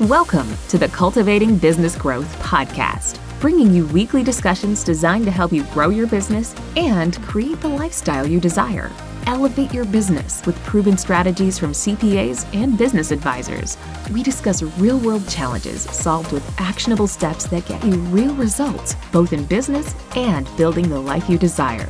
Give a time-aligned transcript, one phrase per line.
[0.00, 5.62] Welcome to the Cultivating Business Growth podcast, bringing you weekly discussions designed to help you
[5.66, 8.90] grow your business and create the lifestyle you desire.
[9.28, 13.78] Elevate your business with proven strategies from CPAs and business advisors.
[14.10, 19.32] We discuss real world challenges solved with actionable steps that get you real results, both
[19.32, 21.88] in business and building the life you desire.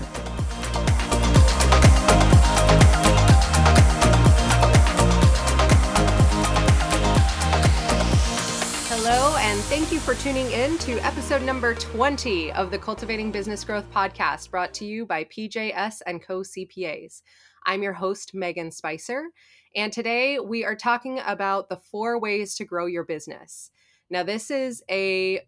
[10.05, 14.85] For tuning in to episode number 20 of the Cultivating Business Growth podcast brought to
[14.85, 17.23] you by PJS and Co CPAs.
[17.65, 19.29] I'm your host, Megan Spicer,
[19.75, 23.71] and today we are talking about the four ways to grow your business.
[24.11, 25.41] Now, this is a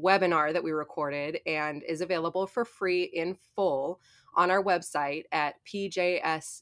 [0.00, 3.98] webinar that we recorded and is available for free in full
[4.36, 6.60] on our website at pjscpas.com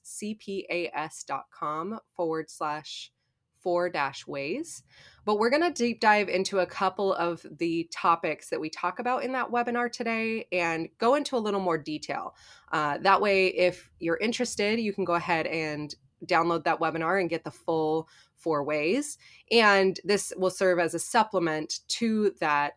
[2.16, 3.12] forward slash
[3.62, 4.82] four dash ways.
[5.24, 8.98] But we're going to deep dive into a couple of the topics that we talk
[8.98, 12.34] about in that webinar today and go into a little more detail.
[12.72, 15.94] Uh, that way, if you're interested, you can go ahead and
[16.26, 19.18] download that webinar and get the full four ways.
[19.50, 22.74] And this will serve as a supplement to that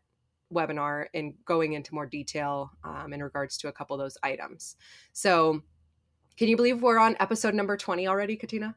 [0.54, 4.76] webinar and going into more detail um, in regards to a couple of those items.
[5.14, 5.62] So,
[6.38, 8.76] can you believe we're on episode number 20 already, Katina?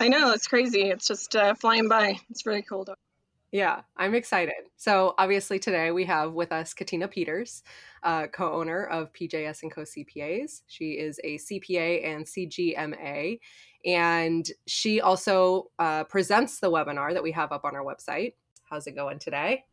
[0.00, 0.88] I know it's crazy.
[0.88, 2.18] It's just uh, flying by.
[2.30, 2.84] It's really cool.
[2.86, 2.94] Though.
[3.52, 4.54] Yeah, I'm excited.
[4.78, 7.62] So obviously today we have with us Katina Peters,
[8.02, 10.62] uh, co-owner of PJS and Co CPAs.
[10.68, 13.40] She is a CPA and CGMA,
[13.84, 18.32] and she also uh, presents the webinar that we have up on our website.
[18.64, 19.64] How's it going today?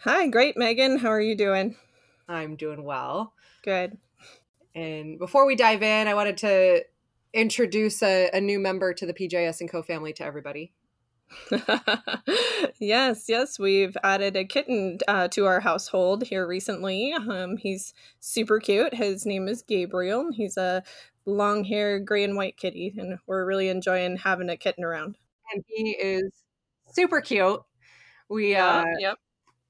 [0.00, 0.98] Hi, great, Megan.
[0.98, 1.76] How are you doing?
[2.28, 3.32] I'm doing well.
[3.64, 3.96] Good.
[4.74, 6.82] And before we dive in, I wanted to
[7.36, 10.72] introduce a, a new member to the PJS and Co family to everybody.
[12.80, 17.12] yes, yes, we've added a kitten uh, to our household here recently.
[17.12, 18.94] Um, he's super cute.
[18.94, 20.30] His name is Gabriel.
[20.32, 20.82] He's a
[21.26, 25.18] long hair gray and white kitty, and we're really enjoying having a kitten around.
[25.52, 26.32] And he is
[26.92, 27.60] super cute.
[28.28, 29.18] We Yeah, uh, yep.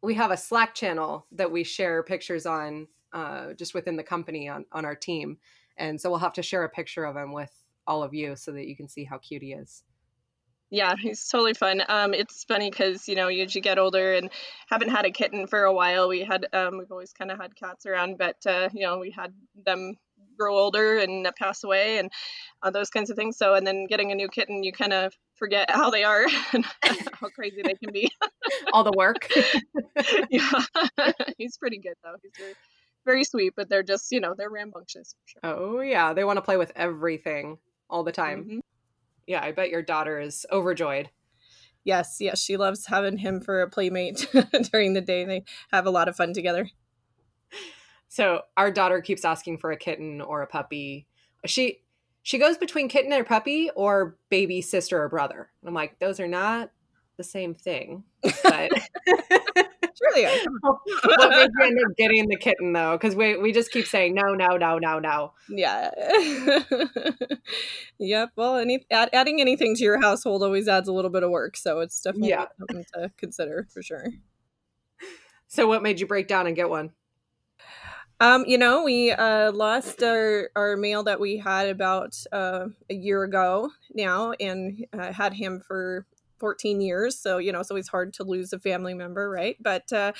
[0.02, 4.48] we have a Slack channel that we share pictures on uh, just within the company
[4.48, 5.38] on, on our team.
[5.76, 7.52] And so we'll have to share a picture of him with
[7.86, 9.82] all of you so that you can see how cute he is.
[10.70, 11.82] Yeah, he's totally fun.
[11.88, 14.30] Um, it's funny because you know as you get older and
[14.68, 16.08] haven't had a kitten for a while.
[16.08, 19.12] We had um, we've always kind of had cats around, but uh, you know we
[19.12, 19.32] had
[19.64, 19.96] them
[20.36, 22.10] grow older and pass away and
[22.62, 23.36] uh, those kinds of things.
[23.36, 26.64] So and then getting a new kitten, you kind of forget how they are and
[26.84, 28.10] how crazy they can be.
[28.72, 29.28] All the work.
[30.30, 30.50] yeah,
[31.38, 32.16] he's pretty good though.
[32.22, 32.54] He's very
[33.06, 35.40] very sweet, but they're just you know they're rambunctious for sure.
[35.58, 36.12] oh, yeah.
[36.12, 37.56] They want to play with everything
[37.88, 38.44] all the time.
[38.44, 38.60] Mhm.
[39.26, 41.08] Yeah, I bet your daughter is overjoyed.
[41.84, 44.26] Yes, yes, she loves having him for a playmate
[44.72, 45.24] during the day.
[45.24, 46.68] They have a lot of fun together.
[48.08, 51.06] So our daughter keeps asking for a kitten or a puppy.
[51.44, 51.80] She
[52.22, 55.50] she goes between kitten and puppy or baby sister or brother.
[55.62, 56.70] And I'm like, those are not
[57.16, 58.04] the same thing.
[58.42, 58.70] But
[59.98, 60.30] Sure they are.
[61.30, 62.92] made you end up getting the kitten though?
[62.98, 65.32] Because we we just keep saying no, no, no, no, no.
[65.48, 65.90] Yeah.
[67.98, 68.30] yep.
[68.36, 71.56] Well, any add, adding anything to your household always adds a little bit of work,
[71.56, 72.46] so it's definitely Yeah.
[72.58, 74.06] something to consider for sure.
[75.48, 76.92] So what made you break down and get one?
[78.18, 82.94] Um, you know, we uh, lost our our male that we had about uh, a
[82.94, 86.06] year ago now, and uh, had him for
[86.38, 87.18] 14 years.
[87.18, 89.56] So you know, it's always hard to lose a family member, right?
[89.60, 90.12] But uh,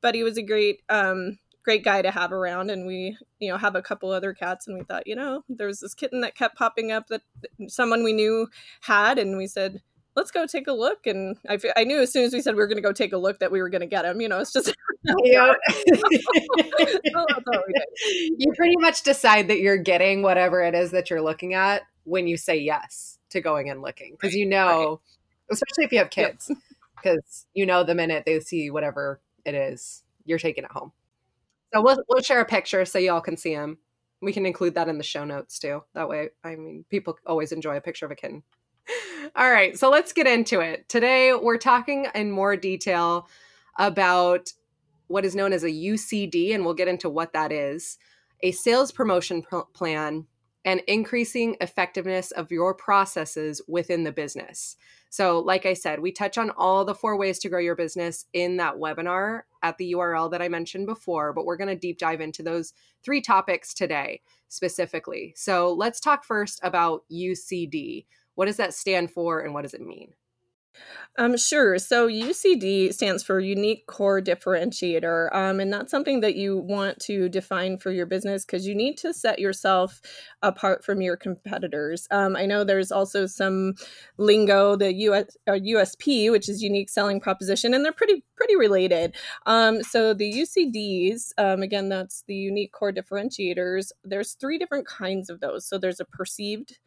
[0.00, 3.58] but he was a great um, great guy to have around, and we you know
[3.58, 6.56] have a couple other cats, and we thought, you know, there's this kitten that kept
[6.56, 7.22] popping up that
[7.68, 8.48] someone we knew
[8.82, 9.82] had, and we said.
[10.14, 12.58] Let's go take a look, and I, I knew as soon as we said we
[12.60, 14.20] were going to go take a look that we were going to get him.
[14.20, 14.70] You know, it's just
[15.24, 15.52] Yeah.
[15.86, 16.02] That's
[17.16, 17.26] all
[17.66, 18.34] we did.
[18.38, 22.26] you pretty much decide that you're getting whatever it is that you're looking at when
[22.26, 25.00] you say yes to going and looking because you know
[25.52, 26.50] especially if you have kids
[26.96, 30.92] because you know the minute they see whatever it is you're taking it home.
[31.72, 33.78] So we'll, we'll share a picture so y'all can see them
[34.22, 35.82] we can include that in the show notes too.
[35.94, 38.42] That way i mean people always enjoy a picture of a kitten.
[39.36, 40.88] All right so let's get into it.
[40.88, 43.28] Today we're talking in more detail
[43.78, 44.52] about
[45.08, 47.98] what is known as a UCD, and we'll get into what that is.
[48.42, 50.26] A sales promotion pl- plan
[50.64, 54.76] and increasing effectiveness of your processes within the business.
[55.10, 58.24] So, like I said, we touch on all the four ways to grow your business
[58.32, 61.98] in that webinar at the URL that I mentioned before, but we're going to deep
[61.98, 62.72] dive into those
[63.04, 65.34] three topics today specifically.
[65.36, 68.06] So, let's talk first about UCD.
[68.36, 70.14] What does that stand for and what does it mean?
[71.18, 71.78] Um, sure.
[71.78, 77.28] So UCD stands for Unique Core Differentiator, um, and that's something that you want to
[77.28, 80.00] define for your business because you need to set yourself
[80.42, 82.08] apart from your competitors.
[82.10, 83.74] Um, I know there's also some
[84.16, 89.14] lingo, the US, uh, USP, which is Unique Selling Proposition, and they're pretty pretty related.
[89.46, 93.92] Um, so the UCDs, um, again, that's the Unique Core Differentiators.
[94.02, 95.66] There's three different kinds of those.
[95.66, 96.78] So there's a perceived,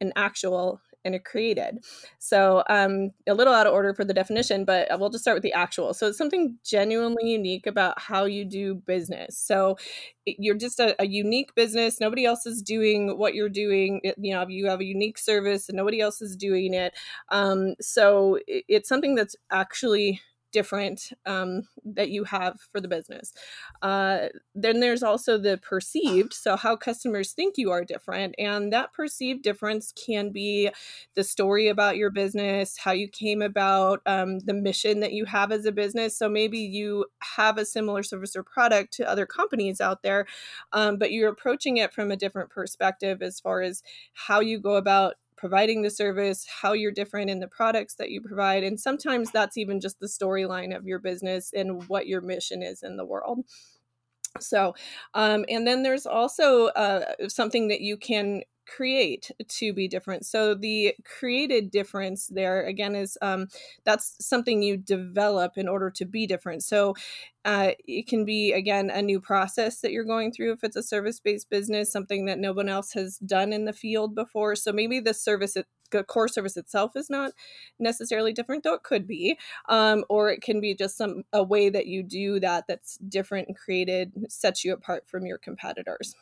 [0.00, 1.78] an actual, and it created.
[2.18, 5.42] So um, a little out of order for the definition, but we'll just start with
[5.42, 5.94] the actual.
[5.94, 9.38] So it's something genuinely unique about how you do business.
[9.38, 9.76] So
[10.26, 12.00] you're just a, a unique business.
[12.00, 14.00] Nobody else is doing what you're doing.
[14.18, 16.94] You know, you have a unique service and nobody else is doing it.
[17.30, 20.20] Um, so it, it's something that's actually
[20.52, 23.32] different um, that you have for the business.
[23.82, 28.34] Uh, then there's also the perceived, so how customers think you are different.
[28.38, 30.70] And that perceived difference can be
[31.14, 35.52] the story about your business, how you came about, um, the mission that you have
[35.52, 36.16] as a business.
[36.16, 37.06] So maybe you
[37.36, 40.26] have a similar service or product to other companies out there,
[40.72, 43.82] um, but you're approaching it from a different perspective as far as
[44.14, 48.20] how you go about providing the service, how you're different in the products that you
[48.20, 48.62] provide.
[48.62, 52.82] And sometimes that's even just the storyline of your business and what your mission is
[52.82, 53.46] in the world.
[54.38, 54.74] So,
[55.14, 58.42] um, and then there's also uh, something that you can
[58.76, 60.24] create to be different.
[60.24, 63.48] So the created difference there again is um,
[63.84, 66.62] that's something you develop in order to be different.
[66.62, 66.94] So
[67.44, 70.82] uh, it can be again a new process that you're going through if it's a
[70.82, 74.54] service-based business, something that no one else has done in the field before.
[74.54, 75.56] So maybe the service
[75.90, 77.32] the core service itself is not
[77.80, 79.36] necessarily different, though it could be,
[79.68, 83.48] um, or it can be just some a way that you do that that's different
[83.48, 86.14] and created sets you apart from your competitors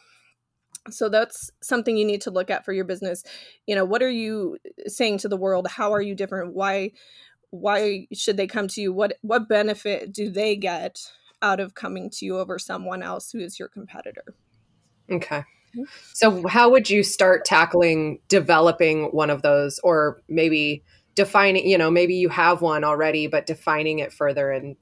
[0.90, 3.22] so that's something you need to look at for your business.
[3.66, 5.66] You know what are you saying to the world?
[5.68, 6.54] How are you different?
[6.54, 6.92] Why
[7.50, 8.92] why should they come to you?
[8.92, 10.98] What what benefit do they get
[11.40, 14.24] out of coming to you over someone else who is your competitor?
[15.10, 15.44] Okay.
[15.76, 15.82] Mm-hmm.
[16.14, 20.82] so how would you start tackling developing one of those or maybe
[21.14, 24.76] defining you know maybe you have one already but defining it further and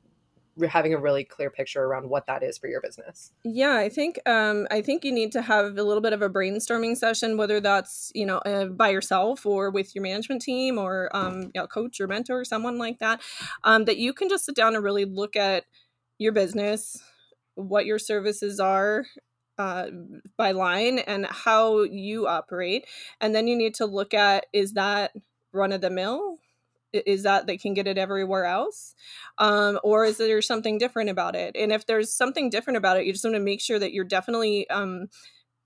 [0.69, 3.33] having a really clear picture around what that is for your business.
[3.45, 6.31] Yeah i think um, i think you need to have a little bit of a
[6.31, 11.11] brainstorming session whether that's you know uh, by yourself or with your management team or
[11.15, 13.21] um, you know, coach or mentor or someone like that
[13.65, 15.65] um, that you can just sit down and really look at
[16.19, 17.03] your business
[17.57, 19.05] what your services are
[19.59, 19.87] uh,
[20.37, 22.87] by line and how you operate.
[23.21, 25.13] And then you need to look at is that
[25.53, 26.36] run of the mill
[27.07, 28.95] is that they can get it everywhere else?
[29.39, 31.57] Um, or is there something different about it?
[31.57, 34.05] And if there's something different about it you just want to make sure that you're
[34.05, 35.09] definitely um,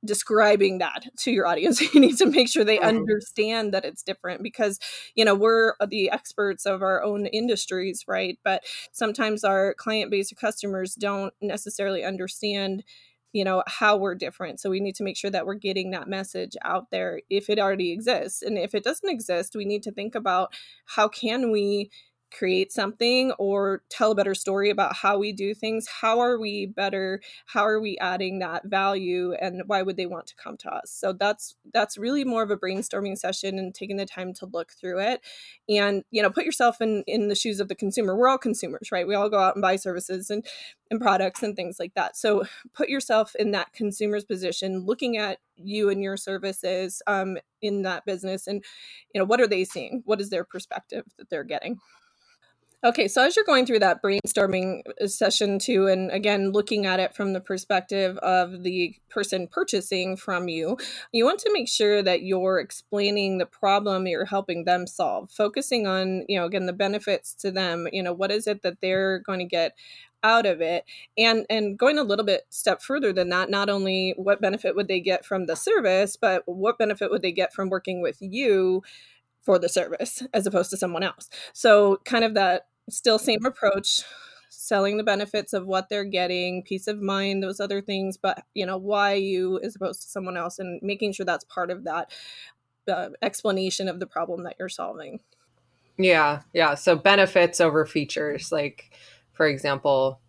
[0.05, 1.81] describing that to your audience.
[1.95, 2.87] You need to make sure they mm-hmm.
[2.87, 4.79] understand that it's different because
[5.15, 8.39] you know we're the experts of our own industries right?
[8.45, 8.63] But
[8.93, 12.85] sometimes our client base or customers don't necessarily understand
[13.33, 14.61] you know how we're different.
[14.61, 17.59] So we need to make sure that we're getting that message out there if it
[17.59, 18.43] already exists.
[18.43, 20.53] And if it doesn't exist we need to think about
[20.87, 21.91] how can we
[22.31, 26.67] create something or tell a better story about how we do things how are we
[26.67, 27.21] better?
[27.47, 30.91] How are we adding that value and why would they want to come to us?
[30.91, 34.73] So that's that's really more of a brainstorming session and taking the time to look
[34.73, 35.21] through it.
[35.69, 38.17] And you know put yourself in in the shoes of the consumer.
[38.17, 39.07] We're all consumers right?
[39.07, 40.45] We all go out and buy services and
[40.91, 42.17] and products and things like that.
[42.17, 47.83] So put yourself in that consumer's position looking at you and your services um, in
[47.83, 48.65] that business and
[49.15, 50.03] you know what are they seeing?
[50.05, 51.79] What is their perspective that they're getting
[52.83, 57.15] Okay, so as you're going through that brainstorming session too, and again, looking at it
[57.15, 60.79] from the perspective of the person purchasing from you,
[61.13, 65.87] you want to make sure that you're explaining the problem you're helping them solve, focusing
[65.87, 67.87] on, you know, again, the benefits to them.
[67.93, 69.77] You know, what is it that they're going to get
[70.23, 70.85] out of it
[71.17, 74.87] and and going a little bit step further than that not only what benefit would
[74.87, 78.83] they get from the service but what benefit would they get from working with you
[79.41, 84.03] for the service as opposed to someone else so kind of that still same approach
[84.51, 88.67] selling the benefits of what they're getting peace of mind those other things but you
[88.67, 92.13] know why you as opposed to someone else and making sure that's part of that
[92.89, 95.21] uh, explanation of the problem that you're solving.
[95.99, 98.91] Yeah yeah so benefits over features like
[99.33, 100.21] for example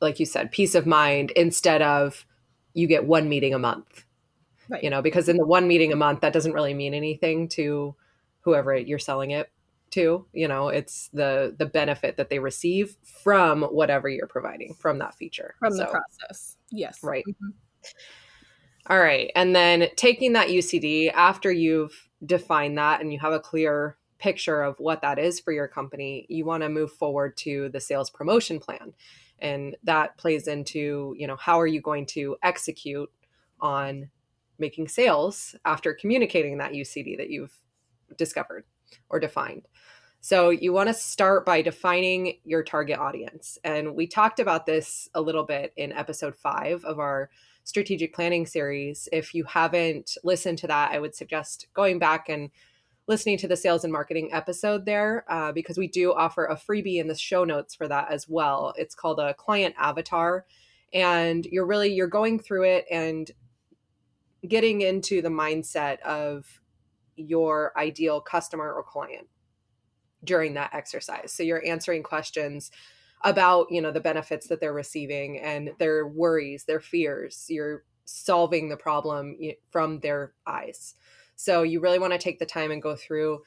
[0.00, 2.24] like you said peace of mind instead of
[2.74, 4.04] you get one meeting a month.
[4.68, 4.84] Right.
[4.84, 7.96] you know because in the one meeting a month that doesn't really mean anything to
[8.40, 9.50] whoever you're selling it
[9.90, 14.98] too you know it's the the benefit that they receive from whatever you're providing from
[14.98, 16.56] that feature from so, the process.
[16.70, 16.98] Yes.
[17.02, 17.24] Right.
[17.28, 18.92] Mm-hmm.
[18.92, 23.40] All right and then taking that ucd after you've defined that and you have a
[23.40, 27.68] clear picture of what that is for your company, you want to move forward to
[27.70, 28.92] the sales promotion plan.
[29.38, 33.10] And that plays into, you know, how are you going to execute
[33.60, 34.10] on
[34.58, 37.56] making sales after communicating that UCD that you've
[38.16, 38.64] discovered
[39.08, 39.68] or defined.
[40.20, 43.56] So you want to start by defining your target audience.
[43.62, 47.30] And we talked about this a little bit in episode five of our
[47.64, 49.08] strategic planning series.
[49.12, 52.50] If you haven't listened to that, I would suggest going back and
[53.06, 56.98] listening to the sales and marketing episode there uh, because we do offer a freebie
[56.98, 58.74] in the show notes for that as well.
[58.76, 60.44] It's called a client avatar.
[60.92, 63.30] And you're really you're going through it and
[64.46, 66.60] getting into the mindset of
[67.18, 69.26] your ideal customer or client
[70.24, 71.32] during that exercise.
[71.32, 72.70] So you're answering questions
[73.22, 77.46] about, you know, the benefits that they're receiving and their worries, their fears.
[77.48, 79.36] You're solving the problem
[79.70, 80.94] from their eyes.
[81.36, 83.42] So you really want to take the time and go through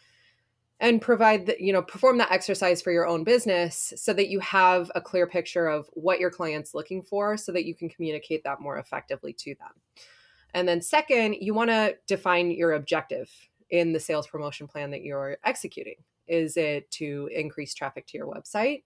[0.82, 4.40] and provide the, you know perform that exercise for your own business so that you
[4.40, 8.44] have a clear picture of what your clients looking for so that you can communicate
[8.44, 10.06] that more effectively to them
[10.54, 13.30] and then second you want to define your objective
[13.72, 15.96] in the sales promotion plan that you're executing
[16.32, 18.84] is it to increase traffic to your website?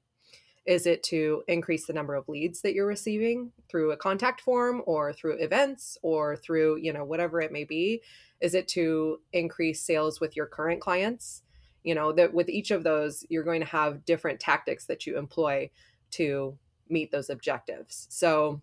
[0.65, 4.81] Is it to increase the number of leads that you're receiving through a contact form
[4.87, 8.01] or through events or through, you know, whatever it may be?
[8.41, 11.43] Is it to increase sales with your current clients?
[11.83, 15.19] You know, that with each of those, you're going to have different tactics that you
[15.19, 15.69] employ
[16.11, 16.57] to
[16.89, 18.07] meet those objectives.
[18.09, 18.59] So,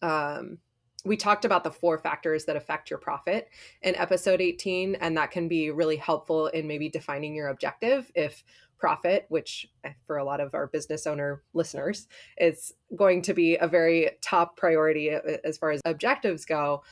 [0.00, 0.58] um,
[1.04, 3.48] we talked about the four factors that affect your profit
[3.82, 8.44] in episode 18 and that can be really helpful in maybe defining your objective if
[8.78, 9.68] profit which
[10.06, 14.56] for a lot of our business owner listeners is going to be a very top
[14.56, 16.82] priority as far as objectives go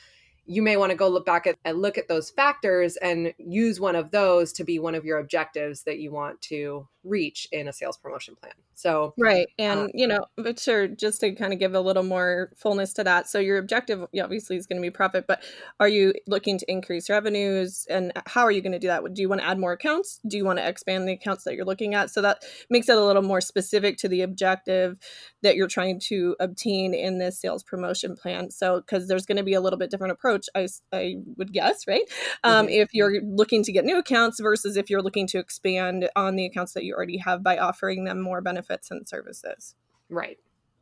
[0.48, 3.78] you may want to go look back at and look at those factors and use
[3.78, 7.68] one of those to be one of your objectives that you want to reach in
[7.68, 8.52] a sales promotion plan.
[8.74, 9.48] So, right.
[9.58, 12.92] And, uh, you know, but sure, just to kind of give a little more fullness
[12.94, 13.28] to that.
[13.28, 15.42] So, your objective obviously is going to be profit, but
[15.80, 19.02] are you looking to increase revenues and how are you going to do that?
[19.14, 20.20] Do you want to add more accounts?
[20.28, 22.10] Do you want to expand the accounts that you're looking at?
[22.10, 24.96] So, that makes it a little more specific to the objective
[25.42, 28.50] that you're trying to obtain in this sales promotion plan.
[28.50, 31.88] So, because there's going to be a little bit different approach, I, I would guess,
[31.88, 32.02] right?
[32.44, 32.74] Um, mm-hmm.
[32.74, 36.46] If you're looking to get new accounts versus if you're looking to expand on the
[36.46, 39.76] accounts that you already have by offering them more benefits and services.
[40.10, 40.38] Right.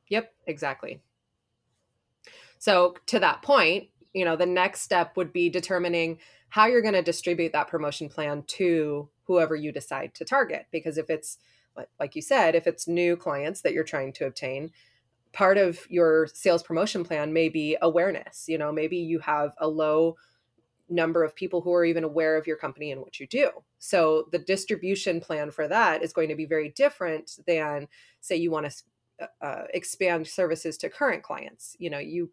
[0.09, 1.03] Yep, exactly.
[2.59, 6.19] So, to that point, you know, the next step would be determining
[6.49, 10.67] how you're going to distribute that promotion plan to whoever you decide to target.
[10.71, 11.37] Because if it's,
[12.01, 14.71] like you said, if it's new clients that you're trying to obtain,
[15.33, 18.47] part of your sales promotion plan may be awareness.
[18.49, 20.17] You know, maybe you have a low
[20.89, 23.51] number of people who are even aware of your company and what you do.
[23.79, 27.89] So the distribution plan for that is going to be very different than
[28.21, 28.83] say you want to
[29.21, 31.77] uh, uh, expand services to current clients.
[31.79, 32.31] You know, you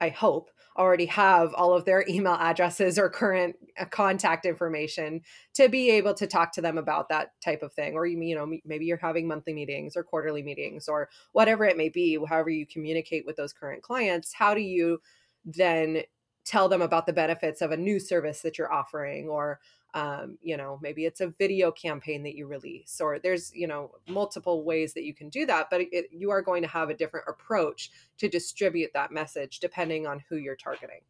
[0.00, 5.22] I hope already have all of their email addresses or current uh, contact information
[5.54, 8.34] to be able to talk to them about that type of thing or you you
[8.34, 12.50] know maybe you're having monthly meetings or quarterly meetings or whatever it may be however
[12.50, 14.98] you communicate with those current clients how do you
[15.44, 16.02] then
[16.46, 19.60] tell them about the benefits of a new service that you're offering or
[19.94, 23.90] um, you know maybe it's a video campaign that you release or there's you know
[24.08, 26.94] multiple ways that you can do that but it, you are going to have a
[26.94, 31.00] different approach to distribute that message depending on who you're targeting.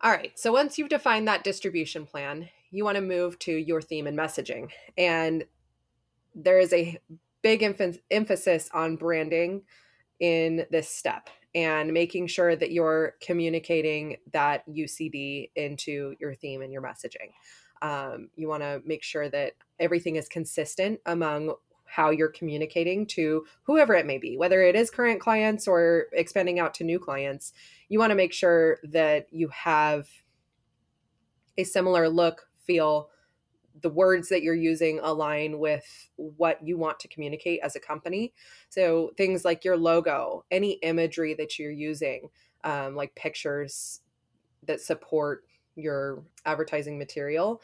[0.00, 3.82] All right so once you've defined that distribution plan you want to move to your
[3.82, 5.44] theme and messaging and
[6.34, 6.98] there is a
[7.42, 9.62] big emph- emphasis on branding
[10.20, 16.72] in this step and making sure that you're communicating that UCD into your theme and
[16.72, 17.32] your messaging.
[17.82, 23.44] Um, you want to make sure that everything is consistent among how you're communicating to
[23.62, 27.52] whoever it may be, whether it is current clients or expanding out to new clients.
[27.88, 30.06] You want to make sure that you have
[31.56, 33.10] a similar look, feel,
[33.80, 38.32] the words that you're using align with what you want to communicate as a company.
[38.68, 42.28] So things like your logo, any imagery that you're using,
[42.64, 44.00] um, like pictures
[44.66, 45.44] that support
[45.76, 47.62] your advertising material.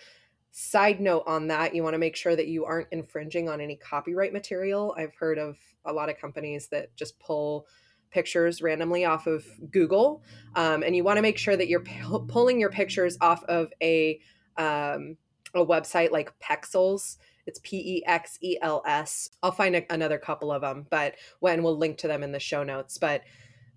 [0.52, 3.76] Side note on that, you want to make sure that you aren't infringing on any
[3.76, 4.94] copyright material.
[4.96, 7.66] I've heard of a lot of companies that just pull
[8.10, 10.22] pictures randomly off of Google,
[10.54, 13.72] um, and you want to make sure that you're p- pulling your pictures off of
[13.82, 14.20] a
[14.56, 15.16] um,
[15.54, 17.16] a website like Pexels.
[17.46, 19.30] It's P E X E L S.
[19.42, 22.40] I'll find a, another couple of them, but when we'll link to them in the
[22.40, 22.98] show notes.
[22.98, 23.22] But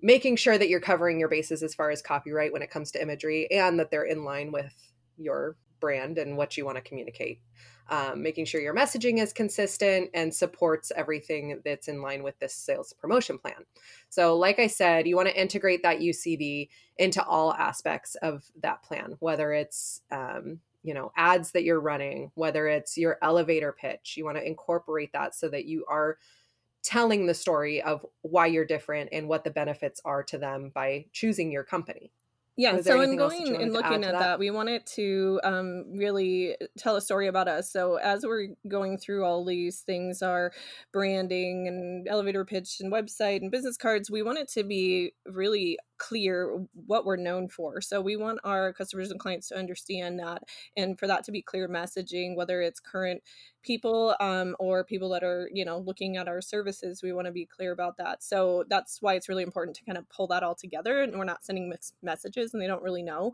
[0.02, 3.02] making sure that you're covering your bases as far as copyright when it comes to
[3.02, 4.74] imagery and that they're in line with
[5.18, 7.42] your brand and what you want to communicate.
[7.90, 12.54] Um, making sure your messaging is consistent and supports everything that's in line with this
[12.54, 13.66] sales promotion plan.
[14.10, 16.68] So, like I said, you want to integrate that UCD
[16.98, 22.32] into all aspects of that plan, whether it's um, you know ads that you're running,
[22.36, 24.16] whether it's your elevator pitch.
[24.16, 26.18] You want to incorporate that so that you are
[26.82, 31.06] telling the story of why you're different and what the benefits are to them by
[31.12, 32.14] choosing your company.
[32.56, 34.20] Yeah, so in going and looking at that?
[34.20, 34.40] that?
[34.40, 37.70] we wanted to um, really tell a story about us.
[37.72, 40.54] So as we're going through all these things, our
[40.94, 45.78] branding and elevator pitch and website and business cards, we want it to be really
[45.98, 47.82] clear what we're known for.
[47.82, 50.44] So we want our customers and clients to understand that
[50.76, 53.22] and for that to be clear messaging, whether it's current
[53.64, 57.34] people um, or people that are, you know, looking at our services, we want to
[57.34, 58.24] be clear about that.
[58.24, 61.26] So that's why it's really important to kind of pull that all together and we're
[61.26, 63.34] not sending mixed messages and they don't really know.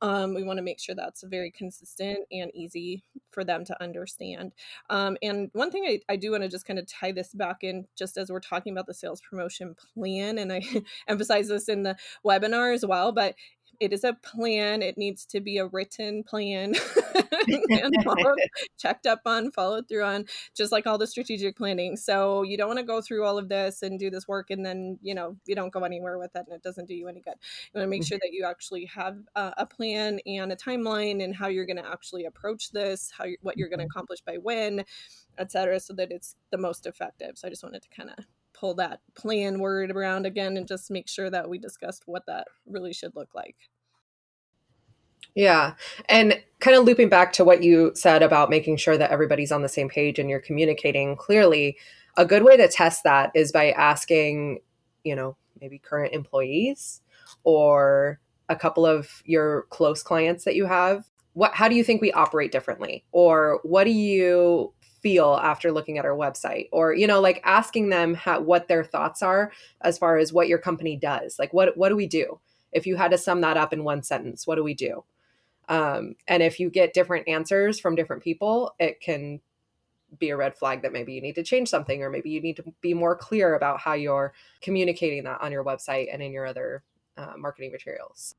[0.00, 4.54] Um, we want to make sure that's very consistent and easy for them to understand.
[4.88, 7.58] Um, and one thing I, I do want to just kind of tie this back
[7.62, 10.62] in just as we're talking about the sales promotion plan, and I
[11.08, 13.34] emphasize this in the webinar as well, but
[13.80, 14.82] it is a plan.
[14.82, 16.74] It needs to be a written plan
[17.48, 17.94] and
[18.78, 21.96] checked up on, followed through on, just like all the strategic planning.
[21.96, 24.64] So you don't want to go through all of this and do this work and
[24.64, 27.20] then, you know, you don't go anywhere with it and it doesn't do you any
[27.20, 27.34] good.
[27.72, 28.08] You want to make mm-hmm.
[28.08, 31.82] sure that you actually have uh, a plan and a timeline and how you're going
[31.82, 33.90] to actually approach this, how you, what you're going to mm-hmm.
[33.90, 34.84] accomplish by when,
[35.38, 37.36] etc., so that it's the most effective.
[37.36, 38.24] So I just wanted to kind of
[38.64, 42.48] pull that plan word around again and just make sure that we discussed what that
[42.64, 43.56] really should look like.
[45.34, 45.74] Yeah.
[46.08, 49.60] And kind of looping back to what you said about making sure that everybody's on
[49.60, 51.76] the same page and you're communicating clearly,
[52.16, 54.60] a good way to test that is by asking,
[55.02, 57.02] you know, maybe current employees
[57.42, 58.18] or
[58.48, 61.04] a couple of your close clients that you have
[61.34, 64.72] what how do you think we operate differently or what do you
[65.04, 68.82] feel after looking at our website or you know like asking them how, what their
[68.82, 72.40] thoughts are as far as what your company does like what what do we do?
[72.72, 75.04] If you had to sum that up in one sentence what do we do?
[75.68, 79.40] Um, and if you get different answers from different people it can
[80.18, 82.56] be a red flag that maybe you need to change something or maybe you need
[82.56, 86.46] to be more clear about how you're communicating that on your website and in your
[86.46, 86.82] other
[87.18, 88.36] uh, marketing materials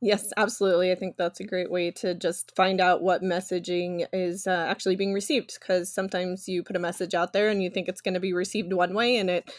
[0.00, 0.92] Yes, absolutely.
[0.92, 4.96] I think that's a great way to just find out what messaging is uh, actually
[4.96, 8.14] being received because sometimes you put a message out there and you think it's going
[8.14, 9.50] to be received one way and it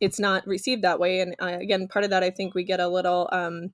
[0.00, 1.18] it's not received that way.
[1.20, 3.72] And uh, again, part of that I think we get a little um,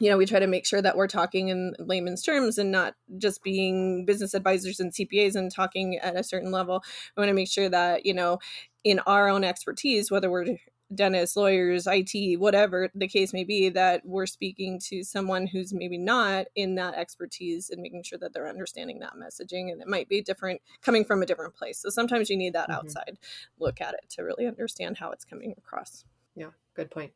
[0.00, 2.94] you know, we try to make sure that we're talking in layman's terms and not
[3.18, 6.82] just being business advisors and CPAs and talking at a certain level.
[7.16, 8.38] We want to make sure that, you know,
[8.84, 10.46] in our own expertise, whether we're
[10.96, 15.98] dentists, lawyers, IT, whatever the case may be, that we're speaking to someone who's maybe
[15.98, 19.72] not in that expertise and making sure that they're understanding that messaging.
[19.72, 21.78] And it might be different coming from a different place.
[21.78, 22.78] So sometimes you need that mm-hmm.
[22.78, 23.18] outside
[23.58, 26.04] look at it to really understand how it's coming across.
[26.34, 27.12] Yeah, good point.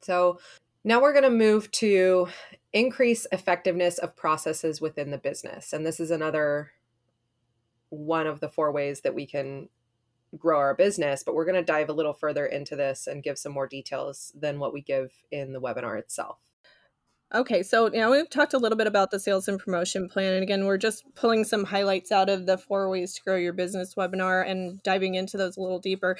[0.00, 0.40] So
[0.84, 2.28] now we're going to move to
[2.72, 5.72] increase effectiveness of processes within the business.
[5.72, 6.72] And this is another
[7.90, 9.68] one of the four ways that we can
[10.38, 13.38] grow our business, but we're going to dive a little further into this and give
[13.38, 16.38] some more details than what we give in the webinar itself.
[17.34, 20.34] Okay, so now we've talked a little bit about the sales and promotion plan.
[20.34, 23.54] And again, we're just pulling some highlights out of the four ways to grow your
[23.54, 26.18] business webinar and diving into those a little deeper.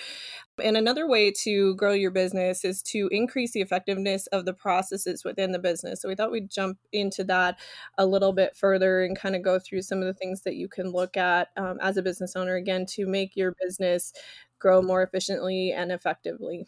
[0.62, 5.22] And another way to grow your business is to increase the effectiveness of the processes
[5.22, 6.00] within the business.
[6.00, 7.58] So we thought we'd jump into that
[7.98, 10.66] a little bit further and kind of go through some of the things that you
[10.66, 14.14] can look at um, as a business owner, again, to make your business
[14.58, 16.64] grow more efficiently and effectively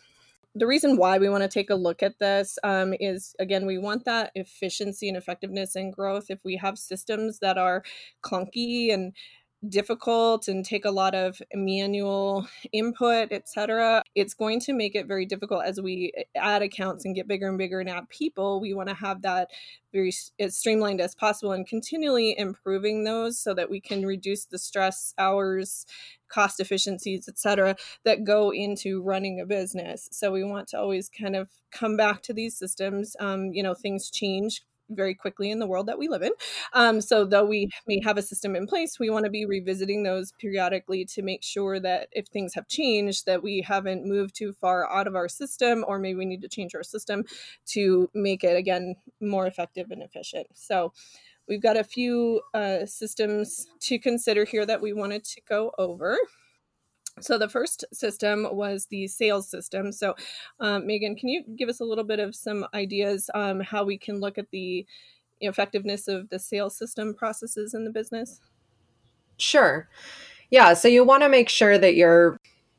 [0.54, 3.78] the reason why we want to take a look at this um, is again we
[3.78, 6.26] want that efficiency and effectiveness and growth.
[6.28, 7.82] If we have systems that are
[8.22, 9.12] clunky and
[9.68, 15.26] difficult and take a lot of manual input etc it's going to make it very
[15.26, 18.88] difficult as we add accounts and get bigger and bigger and add people we want
[18.88, 19.48] to have that
[19.92, 24.58] very as streamlined as possible and continually improving those so that we can reduce the
[24.58, 25.86] stress hours
[26.28, 30.08] cost efficiencies etc that go into running a business.
[30.10, 33.74] So we want to always kind of come back to these systems um, you know
[33.74, 36.32] things change very quickly in the world that we live in.
[36.72, 40.02] Um, so, though we may have a system in place, we want to be revisiting
[40.02, 44.52] those periodically to make sure that if things have changed, that we haven't moved too
[44.52, 47.24] far out of our system, or maybe we need to change our system
[47.66, 50.46] to make it again more effective and efficient.
[50.54, 50.92] So,
[51.48, 56.18] we've got a few uh, systems to consider here that we wanted to go over.
[57.20, 59.92] So the first system was the sales system.
[59.92, 60.14] So,
[60.60, 64.20] um, Megan, can you give us a little bit of some ideas how we can
[64.20, 64.84] look at the
[65.40, 68.40] effectiveness of the sales system processes in the business?
[69.36, 69.88] Sure.
[70.50, 70.74] Yeah.
[70.74, 72.38] So you want to make sure that you're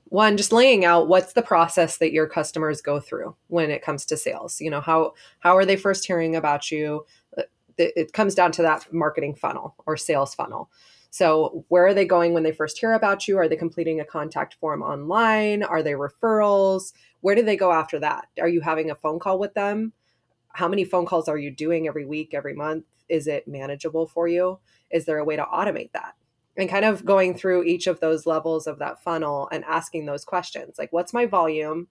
[0.10, 4.06] one just laying out what's the process that your customers go through when it comes
[4.06, 7.04] to sales you know how how are they first hearing about you
[7.38, 7.42] uh,
[7.78, 10.70] it comes down to that marketing funnel or sales funnel
[11.16, 13.38] so where are they going when they first hear about you?
[13.38, 15.64] Are they completing a contact form online?
[15.64, 16.92] Are they referrals?
[17.22, 18.28] Where do they go after that?
[18.38, 19.94] Are you having a phone call with them?
[20.50, 22.84] How many phone calls are you doing every week every month?
[23.08, 24.60] Is it manageable for you?
[24.92, 26.16] Is there a way to automate that?
[26.58, 30.26] And kind of going through each of those levels of that funnel and asking those
[30.26, 31.88] questions like what's my volume?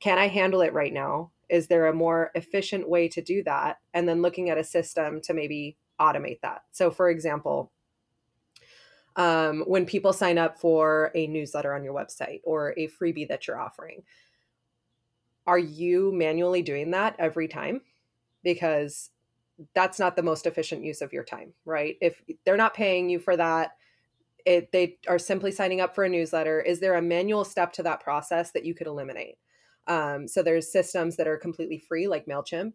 [0.00, 1.30] Can i handle it right now?
[1.48, 3.78] Is there a more efficient way to do that?
[3.94, 6.64] And then looking at a system to maybe automate that.
[6.72, 7.70] So for example
[9.16, 13.46] um, when people sign up for a newsletter on your website or a freebie that
[13.46, 14.02] you're offering
[15.46, 17.80] are you manually doing that every time
[18.42, 19.10] because
[19.74, 21.96] that's not the most efficient use of your time, right?
[22.00, 23.72] If they're not paying you for that,
[24.44, 26.60] it, they are simply signing up for a newsletter.
[26.60, 29.36] Is there a manual step to that process that you could eliminate?
[29.86, 32.72] Um, so there's systems that are completely free, like Mailchimp,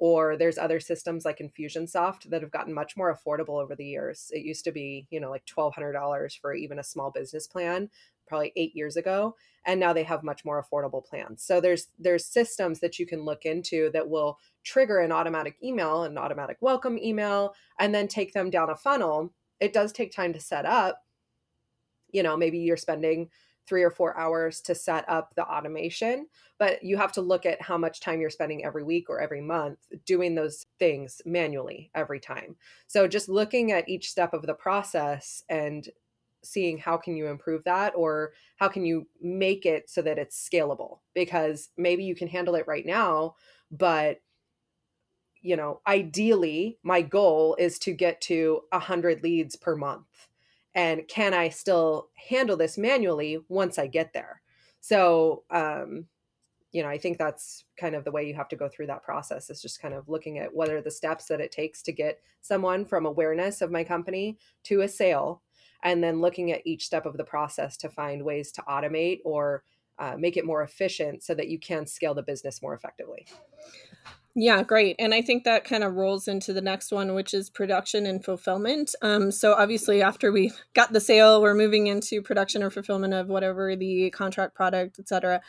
[0.00, 4.30] or there's other systems like Infusionsoft that have gotten much more affordable over the years.
[4.34, 7.46] It used to be, you know, like twelve hundred dollars for even a small business
[7.46, 7.90] plan,
[8.26, 9.36] probably eight years ago,
[9.66, 11.42] and now they have much more affordable plans.
[11.42, 16.04] So there's there's systems that you can look into that will trigger an automatic email,
[16.04, 19.34] an automatic welcome email, and then take them down a funnel.
[19.60, 21.02] It does take time to set up.
[22.10, 23.28] You know, maybe you're spending
[23.70, 26.26] three or four hours to set up the automation,
[26.58, 29.40] but you have to look at how much time you're spending every week or every
[29.40, 32.56] month doing those things manually every time.
[32.88, 35.88] So just looking at each step of the process and
[36.42, 40.48] seeing how can you improve that or how can you make it so that it's
[40.52, 43.36] scalable because maybe you can handle it right now
[43.70, 44.20] but
[45.42, 50.28] you know, ideally, my goal is to get to 100 leads per month.
[50.74, 54.40] And can I still handle this manually once I get there?
[54.80, 56.06] So, um,
[56.72, 59.02] you know, I think that's kind of the way you have to go through that
[59.02, 61.92] process is just kind of looking at what are the steps that it takes to
[61.92, 65.42] get someone from awareness of my company to a sale,
[65.82, 69.64] and then looking at each step of the process to find ways to automate or
[69.98, 73.26] uh, make it more efficient so that you can scale the business more effectively.
[74.36, 74.94] Yeah, great.
[75.00, 78.24] And I think that kind of rolls into the next one, which is production and
[78.24, 78.94] fulfillment.
[79.02, 83.26] Um, so obviously, after we got the sale, we're moving into production or fulfillment of
[83.26, 85.40] whatever the contract product, et cetera,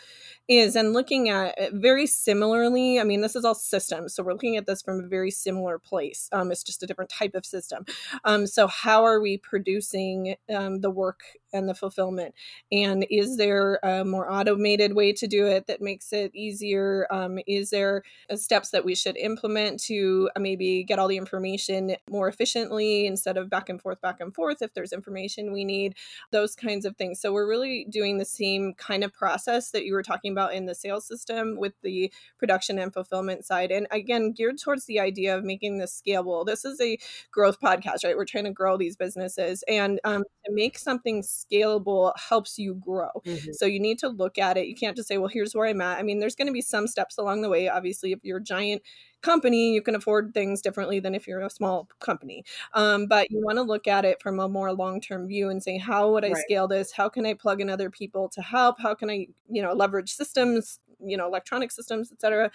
[0.48, 0.76] is.
[0.76, 4.16] And looking at very similarly, I mean, this is all systems.
[4.16, 6.28] So we're looking at this from a very similar place.
[6.32, 7.86] Um, it's just a different type of system.
[8.24, 11.20] Um, so how are we producing um, the work
[11.54, 12.34] and the fulfillment?
[12.72, 17.08] And is there a more automated way to do it that makes it easier?
[17.12, 18.04] Um, is there
[18.36, 23.38] steps that we should implement to uh, maybe get all the information more efficiently instead
[23.38, 25.96] of back and forth, back and forth if there's information we need,
[26.32, 27.20] those kinds of things.
[27.20, 30.66] So we're really doing the same kind of process that you were talking about in
[30.66, 33.72] the sales system with the production and fulfillment side.
[33.72, 36.46] And again, geared towards the idea of making this scalable.
[36.46, 36.98] This is a
[37.32, 38.16] growth podcast, right?
[38.16, 39.64] We're trying to grow these businesses.
[39.68, 43.10] And um, to make something scalable helps you grow.
[43.26, 43.52] Mm-hmm.
[43.54, 44.68] So you need to look at it.
[44.68, 46.00] You can't just say, well, here's where I'm at.
[46.00, 47.70] I mean, there's going to be some steps along the way.
[47.70, 48.82] Obviously, if you're a giant
[49.22, 52.44] company, you can afford things differently than if you're a small company.
[52.74, 55.62] Um, but you want to look at it from a more long term view and
[55.62, 56.44] say, how would I right.
[56.44, 56.92] scale this?
[56.92, 58.80] How can I plug in other people to help?
[58.80, 62.52] How can I, you know, leverage systems, you know, electronic systems, etc.,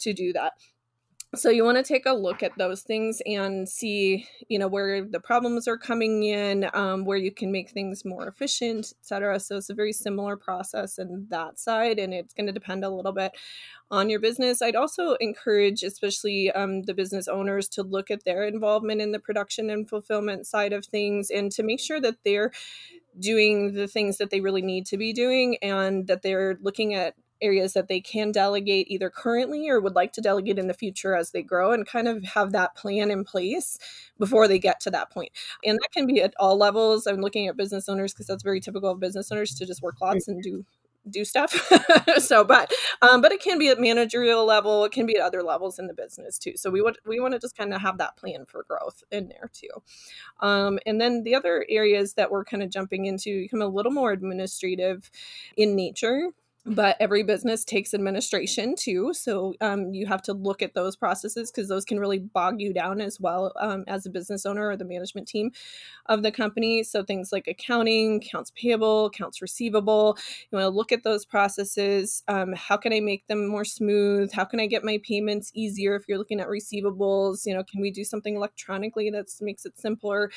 [0.00, 0.52] to do that?
[1.34, 5.04] So you want to take a look at those things and see you know where
[5.04, 9.56] the problems are coming in um, where you can make things more efficient etc so
[9.56, 13.12] it's a very similar process in that side and it's going to depend a little
[13.12, 13.32] bit
[13.90, 14.60] on your business.
[14.60, 19.18] I'd also encourage especially um, the business owners to look at their involvement in the
[19.18, 22.52] production and fulfillment side of things and to make sure that they're
[23.18, 27.14] doing the things that they really need to be doing and that they're looking at
[27.40, 31.14] areas that they can delegate either currently or would like to delegate in the future
[31.14, 33.78] as they grow and kind of have that plan in place
[34.18, 35.30] before they get to that point.
[35.64, 37.06] And that can be at all levels.
[37.06, 40.00] I'm looking at business owners because that's very typical of business owners to just work
[40.00, 40.64] lots and do
[41.10, 41.52] do stuff
[42.18, 42.72] so but
[43.02, 45.86] um, but it can be at managerial level it can be at other levels in
[45.86, 48.44] the business too so we would we want to just kind of have that plan
[48.46, 49.70] for growth in there too
[50.40, 53.92] um, and then the other areas that we're kind of jumping into become a little
[53.92, 55.10] more administrative
[55.56, 56.30] in nature
[56.68, 59.12] but every business takes administration too.
[59.14, 62.72] So um, you have to look at those processes because those can really bog you
[62.72, 65.50] down as well um, as a business owner or the management team
[66.06, 66.82] of the company.
[66.82, 70.16] So things like accounting accounts payable accounts receivable
[70.50, 74.32] you want to look at those processes um, how can i make them more smooth?
[74.32, 77.46] How can i get my payments easier if you're looking at receivables?
[77.46, 80.30] You know can we do something electronically that makes it simpler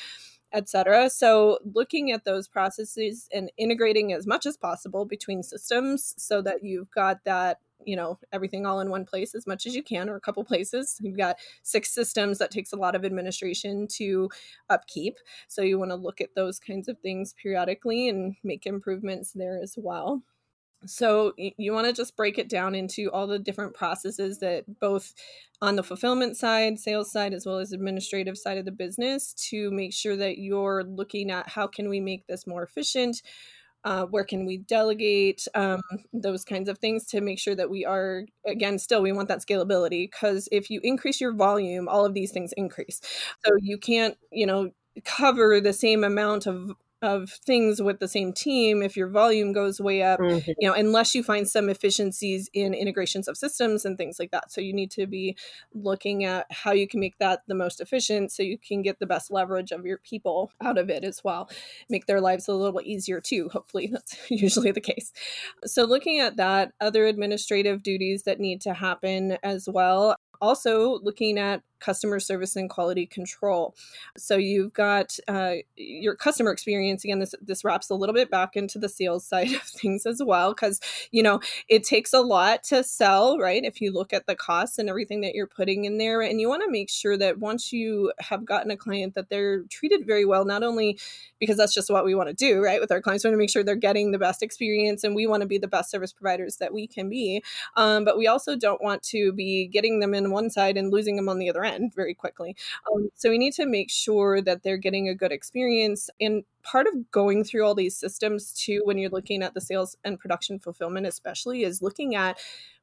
[0.52, 1.10] etc.
[1.10, 6.62] So, looking at those processes and integrating as much as possible between systems so that
[6.62, 10.08] you've got that, you know, everything all in one place as much as you can,
[10.08, 10.98] or a couple places.
[11.00, 14.30] You've got six systems that takes a lot of administration to
[14.70, 15.18] upkeep.
[15.48, 19.60] So, you want to look at those kinds of things periodically and make improvements there
[19.62, 20.22] as well.
[20.86, 25.14] So you want to just break it down into all the different processes that both
[25.60, 29.70] on the fulfillment side, sales side, as well as administrative side of the business to
[29.70, 33.22] make sure that you're looking at how can we make this more efficient,
[33.84, 35.80] uh, where can we delegate um,
[36.12, 39.40] those kinds of things to make sure that we are again still we want that
[39.40, 43.00] scalability because if you increase your volume all of these things increase.
[43.44, 44.70] So you can't you know
[45.04, 49.80] cover the same amount of of things with the same team if your volume goes
[49.80, 50.52] way up mm-hmm.
[50.58, 54.52] you know unless you find some efficiencies in integrations of systems and things like that.
[54.52, 55.36] So you need to be
[55.74, 59.06] looking at how you can make that the most efficient so you can get the
[59.06, 61.50] best leverage of your people out of it as well.
[61.90, 63.86] Make their lives a little bit easier too hopefully.
[63.92, 65.12] That's usually the case.
[65.64, 70.16] So looking at that other administrative duties that need to happen as well.
[70.40, 73.74] Also looking at customer service and quality control.
[74.16, 77.04] So you've got uh, your customer experience.
[77.04, 80.22] Again, this this wraps a little bit back into the sales side of things as
[80.24, 83.64] well, because you know it takes a lot to sell, right?
[83.64, 86.48] If you look at the costs and everything that you're putting in there, and you
[86.48, 90.24] want to make sure that once you have gotten a client, that they're treated very
[90.24, 90.98] well, not only
[91.38, 92.80] because that's just what we want to do, right?
[92.80, 95.26] With our clients, we want to make sure they're getting the best experience, and we
[95.26, 97.42] want to be the best service providers that we can be.
[97.76, 101.16] Um, but we also don't want to be getting them in one side and losing
[101.16, 102.56] them on the other end very quickly.
[102.92, 106.10] Um, so we need to make sure that they're getting a good experience.
[106.20, 109.96] And part of going through all these systems too, when you're looking at the sales
[110.04, 112.38] and production fulfillment, especially, is looking at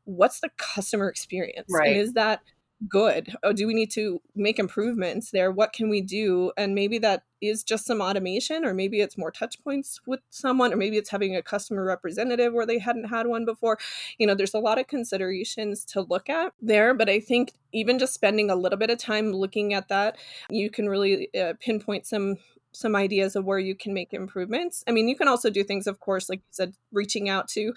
[0.05, 1.89] what's the customer experience right.
[1.89, 2.41] and is that
[2.87, 3.35] good?
[3.43, 5.51] Oh, do we need to make improvements there?
[5.51, 6.51] What can we do?
[6.57, 10.73] And maybe that is just some automation, or maybe it's more touch points with someone,
[10.73, 13.77] or maybe it's having a customer representative where they hadn't had one before.
[14.17, 17.99] You know, there's a lot of considerations to look at there, but I think even
[17.99, 20.17] just spending a little bit of time looking at that,
[20.49, 22.37] you can really uh, pinpoint some
[22.79, 24.83] some ideas of where you can make improvements.
[24.87, 27.73] I mean, you can also do things, of course, like you said, reaching out to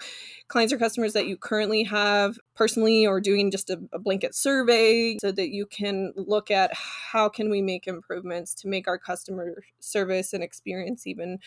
[0.47, 5.17] clients or customers that you currently have personally or doing just a, a, blanket survey
[5.19, 9.63] so that you can look at how can we make improvements to make our customer
[9.79, 11.39] service and experience even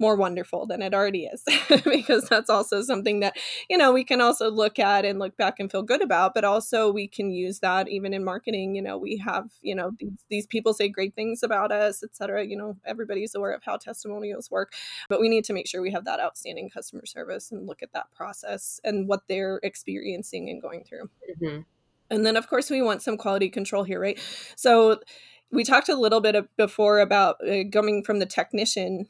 [0.00, 1.44] more wonderful than it already is
[1.84, 3.36] because that's also something that
[3.68, 6.44] you know we can also look at and look back and feel good about but
[6.44, 10.24] also we can use that even in marketing you know we have you know these,
[10.30, 14.50] these people say great things about us etc you know everybody's aware of how testimonials
[14.50, 14.72] work
[15.08, 17.92] but we need to make sure we have that outstanding customer service and look at
[17.92, 21.10] that process and what they're experiencing and going through
[21.42, 21.60] mm-hmm.
[22.08, 24.18] and then of course we want some quality control here right
[24.56, 24.98] so
[25.52, 29.06] we talked a little bit before about uh, coming from the technician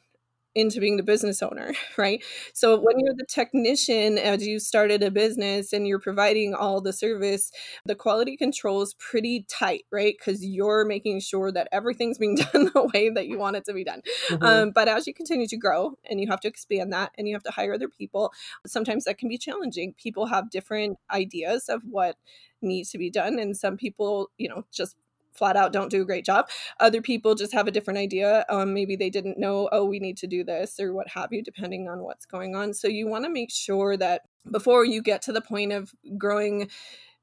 [0.55, 2.23] into being the business owner, right?
[2.53, 6.93] So when you're the technician, as you started a business and you're providing all the
[6.93, 7.51] service,
[7.85, 10.15] the quality control is pretty tight, right?
[10.19, 13.73] Because you're making sure that everything's being done the way that you want it to
[13.73, 14.03] be done.
[14.29, 14.45] Mm-hmm.
[14.45, 17.35] Um, but as you continue to grow and you have to expand that and you
[17.35, 18.33] have to hire other people,
[18.67, 19.95] sometimes that can be challenging.
[19.95, 22.17] People have different ideas of what
[22.63, 24.97] needs to be done and some people you know just
[25.33, 26.49] flat out don't do a great job.
[26.79, 28.45] Other people just have a different idea.
[28.49, 31.43] Um, maybe they didn't know, oh, we need to do this or what have you,
[31.43, 32.75] depending on what's going on.
[32.75, 36.69] So you want to make sure that before you get to the point of growing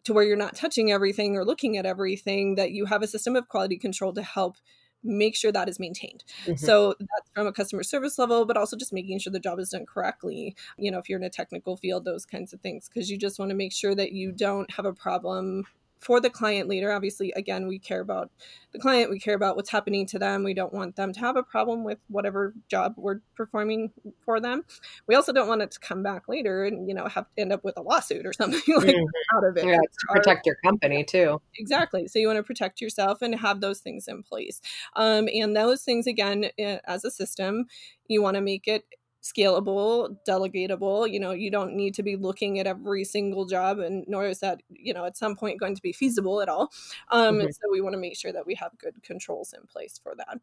[0.04, 3.36] to where you're not touching everything or looking at everything, that you have a system
[3.36, 4.58] of quality control to help
[5.04, 6.24] make sure that is maintained.
[6.46, 6.56] Mm-hmm.
[6.56, 9.70] So that's from a customer service level, but also just making sure the job is
[9.70, 10.56] done correctly.
[10.78, 13.38] You know, if you're in a technical field, those kinds of things, because you just
[13.39, 15.65] want to make sure that you don't have a problem
[16.00, 18.30] for the client later obviously again we care about
[18.72, 21.36] the client we care about what's happening to them we don't want them to have
[21.36, 23.92] a problem with whatever job we're performing
[24.24, 24.64] for them.
[25.08, 27.54] We also don't want it to come back later and you know have to end
[27.54, 29.38] up with a lawsuit or something like mm-hmm.
[29.38, 29.66] out of it.
[29.66, 31.42] Yeah, to protect your company too.
[31.58, 32.08] Exactly.
[32.08, 34.62] So you want to protect yourself and have those things in place.
[34.96, 37.66] Um, and those things again eh, as a system
[38.08, 38.86] you want to make it
[39.34, 41.12] scalable, delegatable.
[41.12, 44.40] You know, you don't need to be looking at every single job, and nor is
[44.40, 46.72] that, you know, at some point going to be feasible at all.
[47.10, 47.48] Um, mm-hmm.
[47.48, 50.40] So we want to make sure that we have good controls in place for that.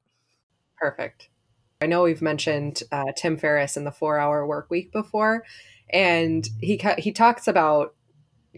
[0.77, 1.29] Perfect.
[1.81, 5.45] I know we've mentioned uh, Tim Ferriss in the Four Hour Work Week before,
[5.91, 7.95] and he he talks about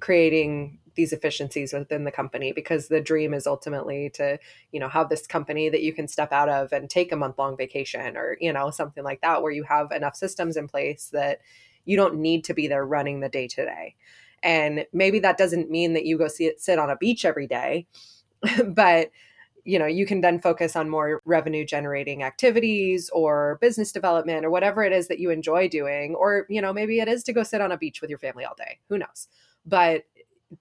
[0.00, 4.38] creating these efficiencies within the company because the dream is ultimately to
[4.72, 7.38] you know have this company that you can step out of and take a month
[7.38, 11.10] long vacation or you know something like that where you have enough systems in place
[11.12, 11.40] that
[11.84, 13.94] you don't need to be there running the day to day.
[14.42, 17.46] And maybe that doesn't mean that you go see it, sit on a beach every
[17.46, 17.86] day
[18.66, 19.10] but
[19.64, 24.50] you know you can then focus on more revenue generating activities or business development or
[24.50, 27.42] whatever it is that you enjoy doing or you know maybe it is to go
[27.42, 28.78] sit on a beach with your family all day.
[28.88, 29.28] Who knows?
[29.64, 30.04] But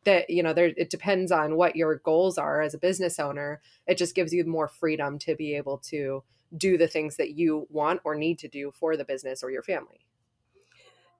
[0.03, 3.61] that you know there it depends on what your goals are as a business owner
[3.87, 6.23] it just gives you more freedom to be able to
[6.57, 9.63] do the things that you want or need to do for the business or your
[9.63, 10.05] family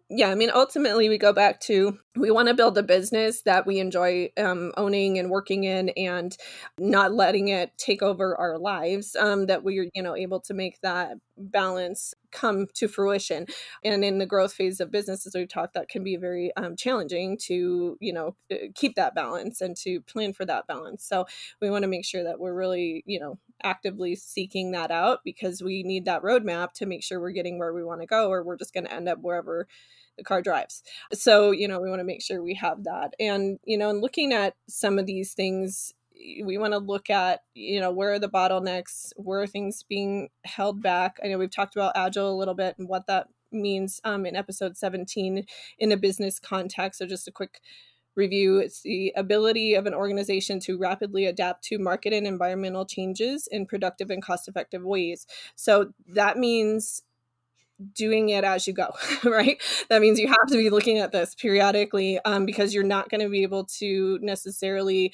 [0.09, 3.65] yeah i mean ultimately we go back to we want to build a business that
[3.65, 6.37] we enjoy um, owning and working in and
[6.79, 10.79] not letting it take over our lives um, that we're you know able to make
[10.81, 13.45] that balance come to fruition.
[13.83, 16.75] And in the growth phase of business as we've talked that can be very um,
[16.75, 21.03] challenging to you know uh, keep that balance and to plan for that balance.
[21.05, 21.25] So
[21.61, 25.61] we want to make sure that we're really you know actively seeking that out because
[25.61, 28.43] we need that roadmap to make sure we're getting where we want to go or
[28.43, 29.67] we're just going to end up wherever
[30.17, 30.83] the car drives.
[31.13, 33.13] So, you know, we want to make sure we have that.
[33.19, 35.93] And, you know, and looking at some of these things,
[36.43, 39.11] we want to look at, you know, where are the bottlenecks?
[39.17, 41.17] Where are things being held back?
[41.23, 44.35] I know we've talked about Agile a little bit and what that means um, in
[44.35, 45.45] episode 17
[45.79, 46.99] in a business context.
[46.99, 47.59] So, just a quick
[48.15, 53.47] review it's the ability of an organization to rapidly adapt to market and environmental changes
[53.51, 55.27] in productive and cost effective ways.
[55.55, 57.03] So, that means
[57.93, 58.91] doing it as you go,
[59.23, 59.61] right?
[59.89, 63.21] That means you have to be looking at this periodically um, because you're not going
[63.21, 65.13] to be able to necessarily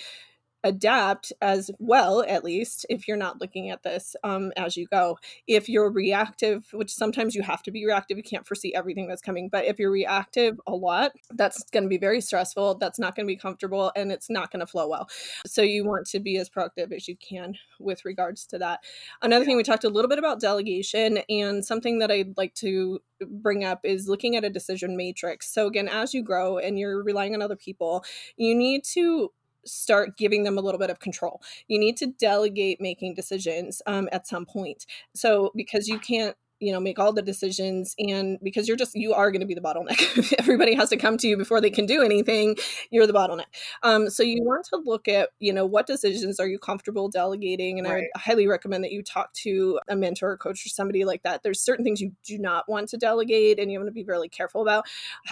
[0.63, 5.17] adapt as well at least if you're not looking at this um, as you go.
[5.47, 9.21] If you're reactive which sometimes you have to be reactive you can't foresee everything that's
[9.21, 13.15] coming but if you're reactive a lot that's going to be very stressful that's not
[13.15, 15.09] going to be comfortable and it's not going to flow well.
[15.45, 18.81] So you want to be as proactive as you can with regards to that.
[19.21, 22.99] Another thing we talked a little bit about delegation and something that i'd like to
[23.27, 25.51] bring up is looking at a decision matrix.
[25.51, 28.03] So again as you grow and you're relying on other people
[28.37, 29.31] you need to
[29.65, 31.41] start giving them a little bit of control.
[31.67, 34.85] You need to delegate making decisions um, at some point.
[35.13, 39.13] So, because you can't you know make all the decisions and because you're just you
[39.13, 40.33] are going to be the bottleneck.
[40.39, 42.55] Everybody has to come to you before they can do anything
[42.89, 43.45] you're the bottleneck.
[43.83, 47.79] Um, so you want to look at you know what decisions are you comfortable delegating
[47.79, 48.05] and right.
[48.15, 51.43] i highly recommend that you talk to a mentor or coach or somebody like that.
[51.43, 54.29] There's certain things you do not want to delegate and you want to be really
[54.29, 54.85] careful about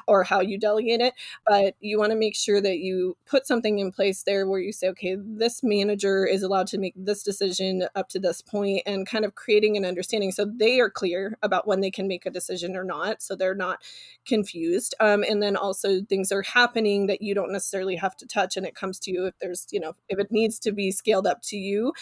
[0.07, 1.13] or how you delegate it
[1.45, 4.71] but you want to make sure that you put something in place there where you
[4.71, 9.07] say okay this manager is allowed to make this decision up to this point and
[9.07, 10.31] kind of creating an understanding.
[10.31, 13.35] So they are clear clear about when they can make a decision or not so
[13.35, 13.79] they're not
[14.25, 14.95] confused.
[14.99, 18.65] Um, and then also things are happening that you don't necessarily have to touch and
[18.65, 21.41] it comes to you if there's you know if it needs to be scaled up
[21.43, 21.93] to you.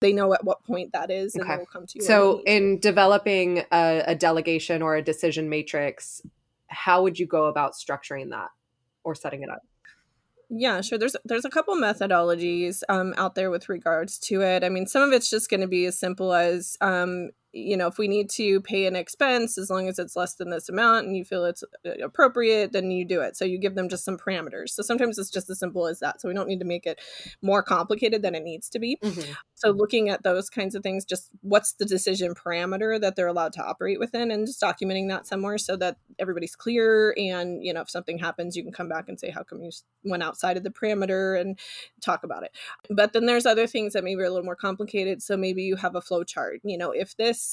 [0.00, 1.56] They know at what point that is and okay.
[1.56, 6.20] will come to you so in developing a, a delegation or a decision matrix
[6.66, 8.50] how would you go about structuring that
[9.02, 9.62] or setting it up
[10.50, 10.98] yeah, sure.
[10.98, 14.64] There's there's a couple methodologies um, out there with regards to it.
[14.64, 17.86] I mean, some of it's just going to be as simple as um, you know,
[17.86, 21.06] if we need to pay an expense, as long as it's less than this amount
[21.06, 23.36] and you feel it's uh, appropriate, then you do it.
[23.36, 24.70] So you give them just some parameters.
[24.70, 26.20] So sometimes it's just as simple as that.
[26.20, 27.00] So we don't need to make it
[27.42, 28.96] more complicated than it needs to be.
[28.96, 29.32] Mm-hmm.
[29.54, 33.52] So looking at those kinds of things, just what's the decision parameter that they're allowed
[33.54, 37.14] to operate within and just documenting that somewhere so that everybody's clear.
[37.16, 39.70] And, you know, if something happens, you can come back and say, how come you
[40.02, 41.56] went outside of the parameter and
[42.02, 42.50] talk about it.
[42.90, 45.22] But then there's other things that maybe are a little more complicated.
[45.22, 46.60] So maybe you have a flow chart.
[46.64, 47.43] You know, if this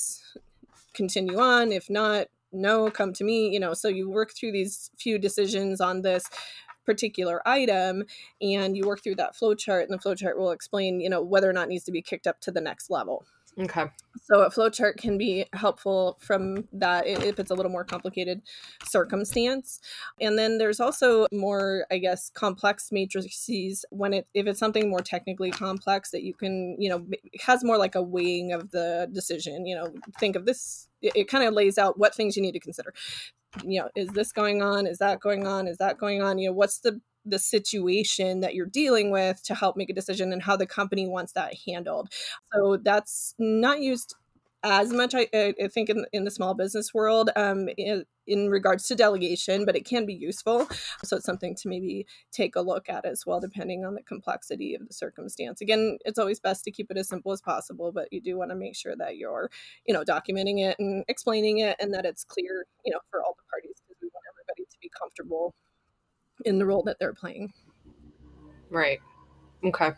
[0.93, 1.71] continue on.
[1.71, 3.73] If not no come to me you know.
[3.73, 6.25] So you work through these few decisions on this
[6.85, 8.03] particular item
[8.41, 11.21] and you work through that flow chart and the flow chart will explain you know
[11.21, 13.23] whether or not needs to be kicked up to the next level
[13.59, 13.85] Okay.
[14.23, 18.41] So a flowchart can be helpful from that if it's a little more complicated
[18.85, 19.79] circumstance.
[20.21, 25.01] And then there's also more, I guess, complex matrices when it if it's something more
[25.01, 27.05] technically complex that you can, you know,
[27.41, 29.65] has more like a weighing of the decision.
[29.65, 30.87] You know, think of this.
[31.01, 32.93] It, it kind of lays out what things you need to consider
[33.65, 36.47] you know is this going on is that going on is that going on you
[36.47, 40.41] know what's the the situation that you're dealing with to help make a decision and
[40.41, 42.09] how the company wants that handled.
[42.53, 44.15] So that's not used
[44.63, 48.87] as much I, I think in, in the small business world um, it, in regards
[48.87, 50.67] to delegation, but it can be useful.
[51.03, 54.75] So it's something to maybe take a look at as well, depending on the complexity
[54.75, 55.61] of the circumstance.
[55.61, 58.51] Again, it's always best to keep it as simple as possible, but you do want
[58.51, 59.49] to make sure that you're,
[59.85, 63.35] you know, documenting it and explaining it and that it's clear, you know, for all
[63.35, 65.55] the parties because we want everybody to be comfortable
[66.45, 67.53] in the role that they're playing.
[68.69, 68.99] Right.
[69.63, 69.91] Okay.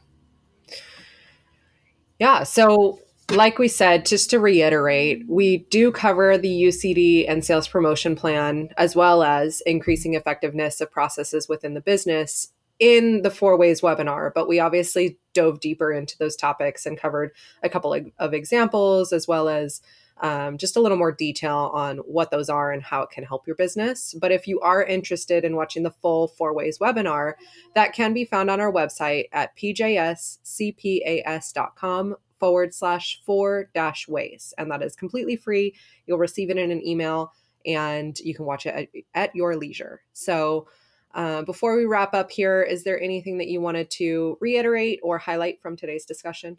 [2.19, 2.43] Yeah.
[2.43, 2.99] So
[3.31, 8.69] like we said, just to reiterate, we do cover the UCD and sales promotion plan,
[8.77, 14.31] as well as increasing effectiveness of processes within the business in the Four Ways webinar.
[14.33, 17.31] But we obviously dove deeper into those topics and covered
[17.61, 19.81] a couple of, of examples, as well as
[20.21, 23.45] um, just a little more detail on what those are and how it can help
[23.47, 24.13] your business.
[24.19, 27.33] But if you are interested in watching the full Four Ways webinar,
[27.75, 30.15] that can be found on our website at pjscpas.com
[32.39, 34.53] forward slash four dash ways.
[34.57, 35.75] And that is completely free.
[36.05, 37.31] You'll receive it in an email
[37.65, 40.01] and you can watch it at, at your leisure.
[40.11, 40.67] So,
[41.15, 45.19] uh, before we wrap up here, is there anything that you wanted to reiterate or
[45.19, 46.57] highlight from today's discussion?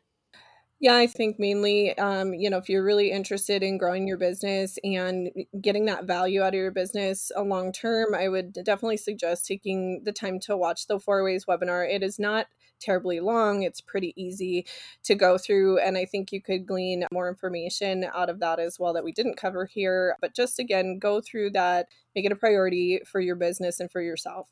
[0.85, 4.78] Yeah, I think mainly, um, you know, if you're really interested in growing your business
[4.85, 8.99] and getting that value out of your business a uh, long term, I would definitely
[8.99, 11.91] suggest taking the time to watch the Four Ways webinar.
[11.91, 12.49] It is not
[12.80, 14.66] terribly long, it's pretty easy
[15.05, 15.78] to go through.
[15.78, 19.12] And I think you could glean more information out of that as well that we
[19.12, 20.18] didn't cover here.
[20.20, 24.03] But just again, go through that, make it a priority for your business and for
[24.03, 24.51] yourself.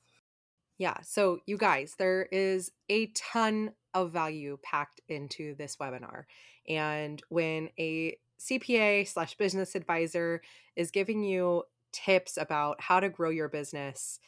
[0.78, 0.97] Yeah.
[1.03, 6.24] So, you guys, there is a ton of value packed into this webinar.
[6.68, 10.43] And when a CPA slash business advisor
[10.76, 14.18] is giving you tips about how to grow your business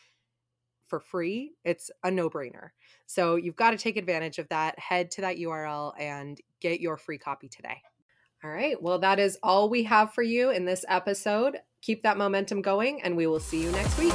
[0.86, 2.70] for free, it's a no brainer.
[3.06, 4.78] So you've got to take advantage of that.
[4.78, 7.80] Head to that URL and get your free copy today.
[8.44, 8.80] All right.
[8.80, 11.58] Well, that is all we have for you in this episode.
[11.80, 14.12] Keep that momentum going, and we will see you next week.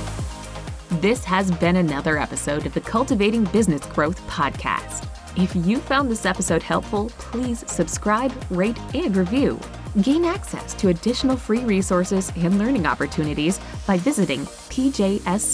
[1.02, 5.09] This has been another episode of the Cultivating Business Growth podcast.
[5.36, 9.60] If you found this episode helpful, please subscribe, rate, and review.
[10.02, 15.52] Gain access to additional free resources and learning opportunities by visiting pjscpas.com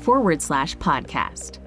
[0.00, 1.65] forward slash podcast.